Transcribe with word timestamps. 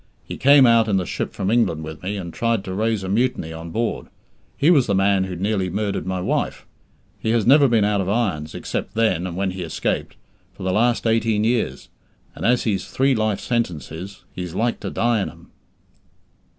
"He 0.27 0.35
came 0.35 0.65
out 0.65 0.87
in 0.87 0.97
the 0.97 1.05
ship 1.05 1.31
from 1.31 1.51
England 1.51 1.83
with 1.83 2.01
me, 2.01 2.17
and 2.17 2.33
tried 2.33 2.63
to 2.63 2.73
raise 2.73 3.03
a 3.03 3.07
mutiny 3.07 3.53
on 3.53 3.69
board. 3.69 4.07
He 4.57 4.71
was 4.71 4.87
the 4.87 4.95
man 4.95 5.25
who 5.25 5.35
nearly 5.35 5.69
murdered 5.69 6.07
my 6.07 6.19
wife. 6.19 6.65
He 7.19 7.29
has 7.29 7.45
never 7.45 7.67
been 7.67 7.83
out 7.83 8.01
of 8.01 8.09
irons 8.09 8.55
except 8.55 8.95
then 8.95 9.27
and 9.27 9.35
when 9.37 9.51
he 9.51 9.61
escaped 9.61 10.15
for 10.55 10.63
the 10.63 10.73
last 10.73 11.05
eighteen 11.05 11.43
years; 11.43 11.87
and 12.33 12.43
as 12.47 12.63
he's 12.63 12.87
three 12.87 13.13
life 13.13 13.39
sentences, 13.39 14.23
he's 14.33 14.55
like 14.55 14.79
to 14.79 14.89
die 14.89 15.21
in 15.21 15.29
'em." 15.29 15.51